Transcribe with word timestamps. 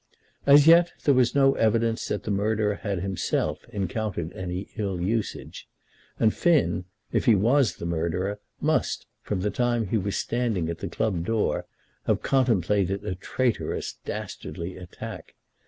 As 0.47 0.65
yet 0.65 0.93
there 1.03 1.13
was 1.13 1.35
no 1.35 1.53
evidence 1.53 2.07
that 2.07 2.23
the 2.23 2.31
murderer 2.31 2.73
had 2.73 3.01
himself 3.01 3.59
encountered 3.69 4.33
any 4.33 4.69
ill 4.75 4.99
usage. 4.99 5.67
And 6.19 6.33
Finn, 6.33 6.85
if 7.11 7.25
he 7.25 7.35
was 7.35 7.75
the 7.75 7.85
murderer, 7.85 8.39
must, 8.59 9.05
from 9.21 9.41
the 9.41 9.51
time 9.51 9.89
he 9.89 9.99
was 9.99 10.17
standing 10.17 10.69
at 10.69 10.79
the 10.79 10.89
club 10.89 11.23
door, 11.23 11.67
have 12.07 12.23
contemplated 12.23 13.05
a 13.05 13.13
traitorous, 13.13 13.99
dastardly 14.03 14.75
attack. 14.75 15.35